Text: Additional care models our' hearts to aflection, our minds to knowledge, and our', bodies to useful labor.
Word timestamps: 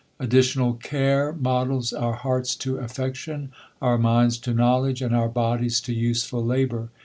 Additional 0.19 0.73
care 0.73 1.31
models 1.31 1.93
our' 1.93 2.13
hearts 2.25 2.55
to 2.55 2.77
aflection, 2.77 3.49
our 3.83 3.99
minds 3.99 4.39
to 4.39 4.51
knowledge, 4.51 4.99
and 5.03 5.13
our', 5.15 5.29
bodies 5.29 5.79
to 5.81 5.93
useful 5.93 6.43
labor. 6.43 6.89